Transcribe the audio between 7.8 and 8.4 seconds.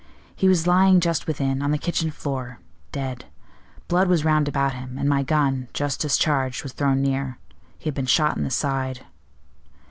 had been shot